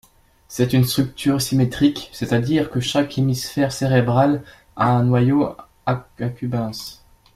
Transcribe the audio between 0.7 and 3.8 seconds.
une structure symétrique c'est-à-dire que chaque hémisphère